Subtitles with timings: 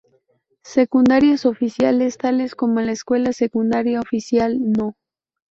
[0.65, 4.95] Secundarias oficiales tales como la Escuela secundaria oficial No.